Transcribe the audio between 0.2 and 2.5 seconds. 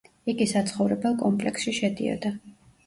იგი საცხოვრებელ კომპლექსში შედიოდა.